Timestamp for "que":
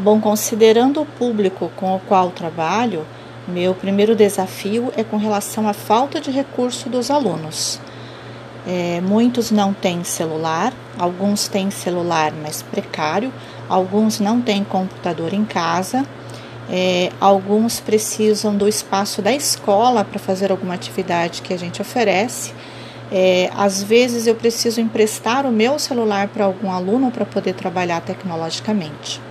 21.42-21.52